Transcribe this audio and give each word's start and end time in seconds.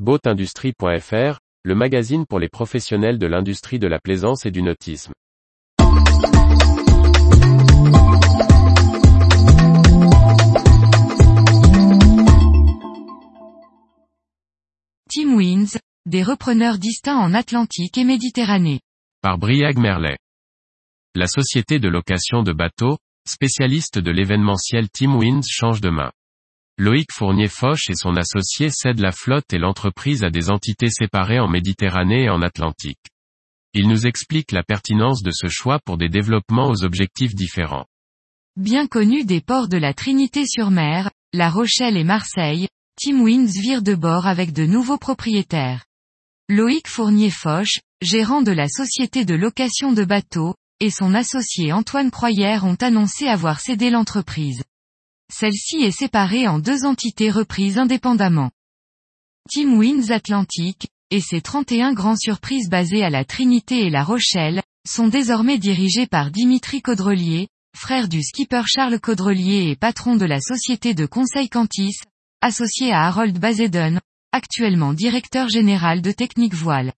Boatindustrie.fr, 0.00 1.38
le 1.62 1.74
magazine 1.76 2.26
pour 2.26 2.40
les 2.40 2.48
professionnels 2.48 3.16
de 3.16 3.28
l'industrie 3.28 3.78
de 3.78 3.86
la 3.86 4.00
plaisance 4.00 4.44
et 4.44 4.50
du 4.50 4.60
nautisme. 4.60 5.12
Team 15.08 15.36
Winds, 15.36 15.78
des 16.06 16.24
repreneurs 16.24 16.78
distincts 16.78 17.16
en 17.16 17.32
Atlantique 17.32 17.96
et 17.96 18.02
Méditerranée. 18.02 18.80
Par 19.22 19.38
Briag 19.38 19.78
Merlet. 19.78 20.18
La 21.14 21.28
société 21.28 21.78
de 21.78 21.88
location 21.88 22.42
de 22.42 22.52
bateaux, 22.52 22.98
spécialiste 23.28 24.00
de 24.00 24.10
l'événementiel 24.10 24.90
Team 24.90 25.14
Winds 25.14 25.46
change 25.48 25.80
de 25.80 25.90
main. 25.90 26.10
Loïc 26.76 27.06
Fournier-Foch 27.12 27.88
et 27.88 27.94
son 27.94 28.16
associé 28.16 28.68
cèdent 28.68 28.98
la 28.98 29.12
flotte 29.12 29.52
et 29.52 29.58
l'entreprise 29.58 30.24
à 30.24 30.30
des 30.30 30.50
entités 30.50 30.90
séparées 30.90 31.38
en 31.38 31.46
Méditerranée 31.46 32.24
et 32.24 32.30
en 32.30 32.42
Atlantique. 32.42 32.98
Il 33.74 33.88
nous 33.88 34.08
explique 34.08 34.50
la 34.50 34.64
pertinence 34.64 35.22
de 35.22 35.30
ce 35.30 35.46
choix 35.46 35.78
pour 35.84 35.98
des 35.98 36.08
développements 36.08 36.68
aux 36.70 36.82
objectifs 36.82 37.36
différents. 37.36 37.86
Bien 38.56 38.88
connu 38.88 39.24
des 39.24 39.40
ports 39.40 39.68
de 39.68 39.76
la 39.76 39.94
Trinité-sur-Mer, 39.94 41.12
La 41.32 41.48
Rochelle 41.48 41.96
et 41.96 42.02
Marseille, 42.02 42.66
Team 42.96 43.20
Winds 43.20 43.52
vire 43.52 43.82
de 43.82 43.94
bord 43.94 44.26
avec 44.26 44.52
de 44.52 44.66
nouveaux 44.66 44.98
propriétaires. 44.98 45.84
Loïc 46.48 46.88
Fournier-Foch, 46.88 47.78
gérant 48.02 48.42
de 48.42 48.52
la 48.52 48.66
société 48.66 49.24
de 49.24 49.36
location 49.36 49.92
de 49.92 50.04
bateaux, 50.04 50.56
et 50.80 50.90
son 50.90 51.14
associé 51.14 51.72
Antoine 51.72 52.10
Croyère 52.10 52.64
ont 52.64 52.76
annoncé 52.80 53.28
avoir 53.28 53.60
cédé 53.60 53.90
l'entreprise. 53.90 54.64
Celle-ci 55.32 55.76
est 55.78 55.90
séparée 55.90 56.46
en 56.48 56.58
deux 56.58 56.84
entités 56.84 57.30
reprises 57.30 57.78
indépendamment. 57.78 58.50
Team 59.50 59.78
Winds 59.78 60.10
Atlantique, 60.10 60.88
et 61.10 61.20
ses 61.20 61.40
31 61.40 61.92
grands 61.92 62.16
surprises 62.16 62.68
basées 62.68 63.04
à 63.04 63.10
la 63.10 63.24
Trinité 63.24 63.86
et 63.86 63.90
La 63.90 64.04
Rochelle, 64.04 64.62
sont 64.86 65.08
désormais 65.08 65.58
dirigés 65.58 66.06
par 66.06 66.30
Dimitri 66.30 66.82
Caudrelier, 66.82 67.48
frère 67.76 68.08
du 68.08 68.22
skipper 68.22 68.62
Charles 68.66 69.00
Caudrelier 69.00 69.70
et 69.70 69.76
patron 69.76 70.16
de 70.16 70.24
la 70.24 70.40
société 70.40 70.94
de 70.94 71.06
conseil 71.06 71.48
Cantis, 71.48 71.96
associé 72.40 72.92
à 72.92 73.06
Harold 73.06 73.38
Bazeden, 73.38 74.00
actuellement 74.32 74.92
directeur 74.92 75.48
général 75.48 76.02
de 76.02 76.12
Technique 76.12 76.54
Voile. 76.54 76.92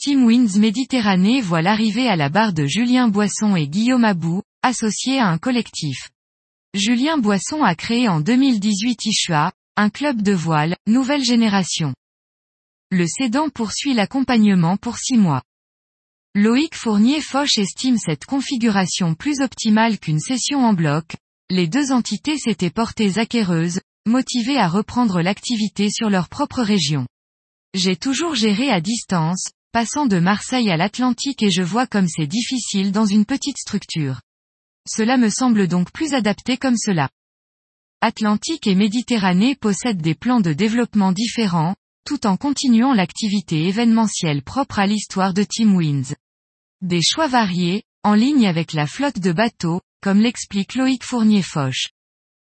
Team 0.00 0.24
Winds 0.24 0.58
Méditerranée 0.58 1.40
voit 1.40 1.62
l'arrivée 1.62 2.08
à 2.08 2.16
la 2.16 2.28
barre 2.28 2.52
de 2.52 2.66
Julien 2.66 3.08
Boisson 3.08 3.56
et 3.56 3.66
Guillaume 3.66 4.04
Abou, 4.04 4.42
associés 4.62 5.18
à 5.18 5.28
un 5.28 5.38
collectif. 5.38 6.10
Julien 6.76 7.16
Boisson 7.16 7.62
a 7.62 7.74
créé 7.74 8.06
en 8.06 8.20
2018 8.20 9.06
Ishua, 9.06 9.50
un 9.78 9.88
club 9.88 10.20
de 10.20 10.32
voile, 10.32 10.76
nouvelle 10.86 11.24
génération. 11.24 11.94
Le 12.90 13.06
cédant 13.06 13.48
poursuit 13.48 13.94
l'accompagnement 13.94 14.76
pour 14.76 14.98
six 14.98 15.16
mois. 15.16 15.40
Loïc 16.34 16.74
Fournier-Foch 16.74 17.56
estime 17.56 17.96
cette 17.96 18.26
configuration 18.26 19.14
plus 19.14 19.40
optimale 19.40 19.98
qu'une 19.98 20.20
session 20.20 20.66
en 20.66 20.74
bloc. 20.74 21.16
Les 21.48 21.66
deux 21.66 21.92
entités 21.92 22.36
s'étaient 22.36 22.68
portées 22.68 23.18
acquéreuses, 23.18 23.80
motivées 24.04 24.58
à 24.58 24.68
reprendre 24.68 25.22
l'activité 25.22 25.88
sur 25.88 26.10
leur 26.10 26.28
propre 26.28 26.60
région. 26.60 27.06
J'ai 27.72 27.96
toujours 27.96 28.34
géré 28.34 28.68
à 28.68 28.82
distance, 28.82 29.48
passant 29.72 30.04
de 30.04 30.18
Marseille 30.18 30.70
à 30.70 30.76
l'Atlantique 30.76 31.42
et 31.42 31.50
je 31.50 31.62
vois 31.62 31.86
comme 31.86 32.06
c'est 32.06 32.26
difficile 32.26 32.92
dans 32.92 33.06
une 33.06 33.24
petite 33.24 33.56
structure. 33.56 34.20
Cela 34.88 35.16
me 35.16 35.28
semble 35.30 35.68
donc 35.68 35.90
plus 35.90 36.14
adapté 36.14 36.56
comme 36.56 36.76
cela. 36.76 37.10
Atlantique 38.00 38.66
et 38.66 38.74
Méditerranée 38.74 39.56
possèdent 39.56 40.02
des 40.02 40.14
plans 40.14 40.40
de 40.40 40.52
développement 40.52 41.12
différents, 41.12 41.74
tout 42.06 42.26
en 42.26 42.36
continuant 42.36 42.94
l'activité 42.94 43.66
événementielle 43.66 44.42
propre 44.42 44.78
à 44.78 44.86
l'histoire 44.86 45.34
de 45.34 45.42
Team 45.42 45.74
Winds. 45.74 46.14
Des 46.82 47.00
choix 47.02 47.26
variés, 47.26 47.82
en 48.04 48.14
ligne 48.14 48.46
avec 48.46 48.72
la 48.72 48.86
flotte 48.86 49.18
de 49.18 49.32
bateaux, 49.32 49.80
comme 50.02 50.20
l'explique 50.20 50.76
Loïc 50.76 51.02
Fournier-Foch. 51.02 51.88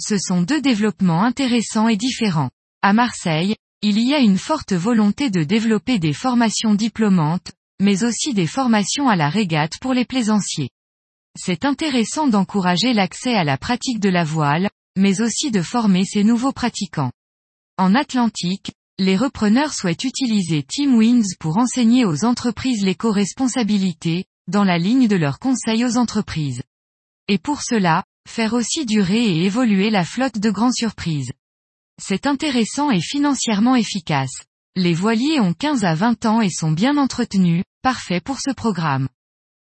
Ce 0.00 0.16
sont 0.16 0.40
deux 0.40 0.62
développements 0.62 1.22
intéressants 1.22 1.88
et 1.88 1.96
différents. 1.96 2.50
À 2.80 2.94
Marseille, 2.94 3.56
il 3.82 3.98
y 3.98 4.14
a 4.14 4.18
une 4.18 4.38
forte 4.38 4.72
volonté 4.72 5.28
de 5.28 5.42
développer 5.42 5.98
des 5.98 6.14
formations 6.14 6.74
diplômantes, 6.74 7.52
mais 7.80 8.04
aussi 8.04 8.32
des 8.32 8.46
formations 8.46 9.08
à 9.08 9.16
la 9.16 9.28
régate 9.28 9.78
pour 9.80 9.92
les 9.92 10.06
plaisanciers. 10.06 10.70
C'est 11.36 11.64
intéressant 11.64 12.26
d'encourager 12.26 12.92
l'accès 12.92 13.34
à 13.34 13.44
la 13.44 13.56
pratique 13.56 14.00
de 14.00 14.10
la 14.10 14.24
voile, 14.24 14.68
mais 14.96 15.22
aussi 15.22 15.50
de 15.50 15.62
former 15.62 16.04
ces 16.04 16.24
nouveaux 16.24 16.52
pratiquants. 16.52 17.12
En 17.78 17.94
Atlantique, 17.94 18.72
les 18.98 19.16
repreneurs 19.16 19.72
souhaitent 19.72 20.04
utiliser 20.04 20.62
Team 20.62 20.94
Winds 20.96 21.36
pour 21.40 21.56
enseigner 21.56 22.04
aux 22.04 22.24
entreprises 22.24 22.84
l'éco-responsabilité, 22.84 24.26
dans 24.46 24.64
la 24.64 24.76
ligne 24.78 25.08
de 25.08 25.16
leurs 25.16 25.38
conseils 25.38 25.84
aux 25.84 25.96
entreprises. 25.96 26.62
Et 27.28 27.38
pour 27.38 27.62
cela, 27.62 28.04
faire 28.28 28.52
aussi 28.52 28.84
durer 28.84 29.24
et 29.24 29.44
évoluer 29.44 29.88
la 29.90 30.04
flotte 30.04 30.38
de 30.38 30.50
grands 30.50 30.72
surprises. 30.72 31.32
C'est 32.00 32.26
intéressant 32.26 32.90
et 32.90 33.00
financièrement 33.00 33.74
efficace. 33.74 34.44
Les 34.76 34.94
voiliers 34.94 35.40
ont 35.40 35.54
15 35.54 35.84
à 35.84 35.94
20 35.94 36.26
ans 36.26 36.40
et 36.40 36.50
sont 36.50 36.72
bien 36.72 36.96
entretenus, 36.98 37.64
parfait 37.82 38.20
pour 38.20 38.40
ce 38.40 38.50
programme. 38.50 39.08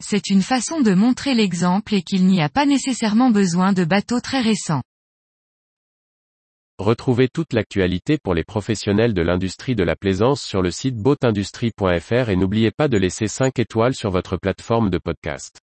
C'est 0.00 0.30
une 0.30 0.42
façon 0.42 0.80
de 0.80 0.94
montrer 0.94 1.34
l'exemple 1.34 1.94
et 1.94 2.02
qu'il 2.02 2.26
n'y 2.26 2.40
a 2.40 2.48
pas 2.48 2.66
nécessairement 2.66 3.30
besoin 3.30 3.72
de 3.72 3.84
bateaux 3.84 4.20
très 4.20 4.40
récents. 4.40 4.82
Retrouvez 6.78 7.28
toute 7.28 7.52
l'actualité 7.52 8.18
pour 8.22 8.34
les 8.34 8.44
professionnels 8.44 9.12
de 9.12 9.22
l'industrie 9.22 9.74
de 9.74 9.82
la 9.82 9.96
plaisance 9.96 10.40
sur 10.40 10.62
le 10.62 10.70
site 10.70 10.96
boatindustrie.fr 10.96 12.28
et 12.28 12.36
n'oubliez 12.36 12.70
pas 12.70 12.86
de 12.86 12.96
laisser 12.96 13.26
5 13.26 13.58
étoiles 13.58 13.94
sur 13.94 14.12
votre 14.12 14.36
plateforme 14.36 14.88
de 14.88 14.98
podcast. 14.98 15.58